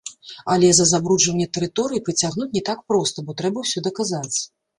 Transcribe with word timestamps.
Але 0.53 0.69
за 0.77 0.85
забруджванне 0.91 1.47
тэрыторыі 1.57 2.01
прыцягнуць 2.07 2.49
не 2.57 2.63
так 2.71 2.79
проста, 2.93 3.27
бо 3.29 3.37
трэба 3.45 3.67
ўсё 3.69 3.79
даказаць. 3.91 4.37